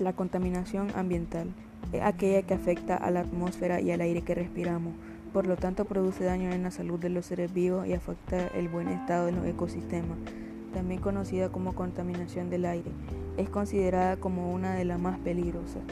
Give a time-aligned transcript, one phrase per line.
[0.00, 1.54] La contaminación ambiental
[1.92, 4.92] es aquella que afecta a la atmósfera y al aire que respiramos.
[5.32, 8.68] Por lo tanto, produce daño en la salud de los seres vivos y afecta el
[8.68, 10.18] buen estado de los ecosistemas.
[10.72, 12.90] También conocida como contaminación del aire,
[13.36, 15.82] es considerada como una de las más peligrosas.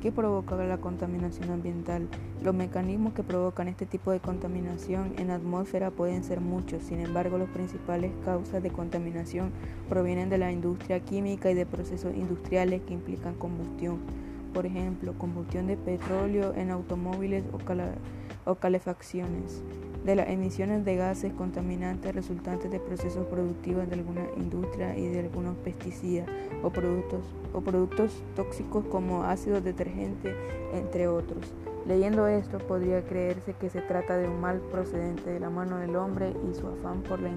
[0.00, 2.08] ¿Qué provoca la contaminación ambiental?
[2.42, 7.00] Los mecanismos que provocan este tipo de contaminación en la atmósfera pueden ser muchos, sin
[7.00, 9.52] embargo las principales causas de contaminación
[9.90, 13.98] provienen de la industria química y de procesos industriales que implican combustión.
[14.54, 17.44] Por ejemplo, combustión de petróleo en automóviles
[18.46, 19.62] o, calefacciones,
[20.04, 25.20] de las emisiones de gases contaminantes resultantes de procesos productivos de alguna industria y de
[25.20, 26.28] algunos pesticidas
[26.62, 30.34] o productos, o productos tóxicos como ácidos detergentes,
[30.72, 31.52] entre otros.
[31.86, 35.96] Leyendo esto podría creerse que se trata de un mal procedente de la mano del
[35.96, 37.30] hombre y su afán por la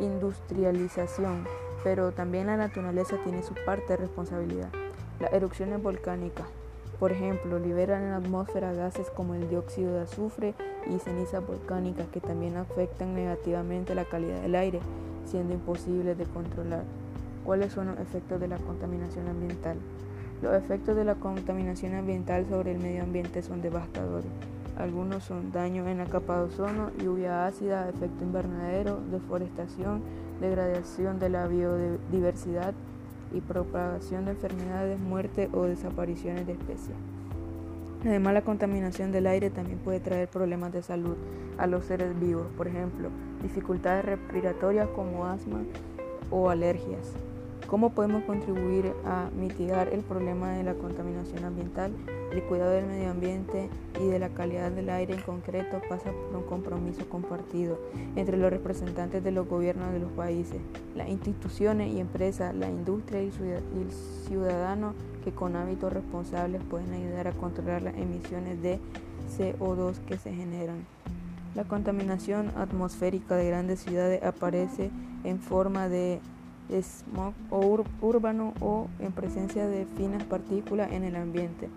[0.00, 1.44] industrialización,
[1.84, 4.70] pero también la naturaleza tiene su parte de responsabilidad.
[5.20, 6.46] Las erupciones volcánicas
[7.02, 10.54] por ejemplo, liberan en la atmósfera gases como el dióxido de azufre
[10.86, 14.78] y cenizas volcánicas que también afectan negativamente la calidad del aire,
[15.26, 16.84] siendo imposible de controlar.
[17.44, 19.78] ¿Cuáles son los efectos de la contaminación ambiental?
[20.42, 24.30] Los efectos de la contaminación ambiental sobre el medio ambiente son devastadores.
[24.78, 30.02] Algunos son daño en la capa de ozono, lluvia ácida, efecto invernadero, deforestación,
[30.40, 32.74] degradación de la biodiversidad,
[33.34, 36.96] y propagación de enfermedades, muerte o desapariciones de especies.
[38.04, 41.16] Además, la contaminación del aire también puede traer problemas de salud
[41.56, 43.10] a los seres vivos, por ejemplo,
[43.42, 45.60] dificultades respiratorias como asma
[46.30, 47.12] o alergias.
[47.72, 51.90] ¿Cómo podemos contribuir a mitigar el problema de la contaminación ambiental?
[52.30, 56.36] El cuidado del medio ambiente y de la calidad del aire en concreto pasa por
[56.36, 57.80] un compromiso compartido
[58.14, 60.60] entre los representantes de los gobiernos de los países,
[60.94, 63.90] las instituciones y empresas, la industria y el
[64.28, 64.92] ciudadano
[65.24, 68.80] que con hábitos responsables pueden ayudar a controlar las emisiones de
[69.38, 70.84] CO2 que se generan.
[71.54, 74.90] La contaminación atmosférica de grandes ciudades aparece
[75.24, 76.20] en forma de
[76.70, 81.68] smog o urbano o en presencia de finas partículas en el ambiente.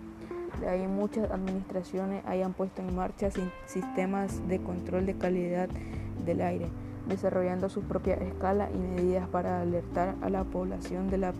[0.60, 3.30] De ahí muchas administraciones hayan puesto en marcha
[3.66, 5.70] sistemas de control de calidad
[6.26, 6.68] del aire,
[7.10, 11.34] desarrollando su propia escala y medidas para alertar a la población de la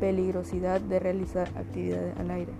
[0.00, 2.52] peligrosidad de realizar actividades al aire.